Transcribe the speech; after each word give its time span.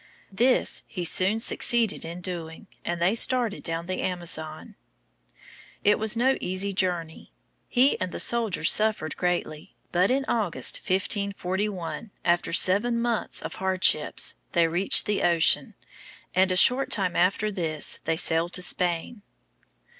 This 0.31 0.81
he 0.87 1.03
soon 1.05 1.39
succeeded 1.39 2.03
in 2.03 2.21
doing, 2.21 2.65
and 2.83 2.99
they 2.99 3.13
started 3.13 3.61
down 3.61 3.85
the 3.85 4.01
Amazon. 4.01 4.73
It 5.83 5.99
was 5.99 6.17
no 6.17 6.39
easy 6.41 6.73
journey. 6.73 7.31
He 7.67 8.01
and 8.01 8.11
the 8.11 8.19
soldiers 8.19 8.71
suffered 8.71 9.15
greatly. 9.15 9.75
But 9.91 10.09
in 10.09 10.25
August, 10.27 10.77
1541, 10.77 12.09
after 12.25 12.51
seven 12.51 12.99
months 12.99 13.43
of 13.43 13.57
hardships, 13.61 14.33
they 14.53 14.67
reached 14.67 15.05
the 15.05 15.21
ocean, 15.21 15.75
and 16.33 16.51
a 16.51 16.55
short 16.57 16.89
time 16.89 17.15
after 17.15 17.51
this 17.51 17.99
they 18.05 18.17
sailed 18.17 18.53
to 18.53 18.63
Spain. 18.63 19.21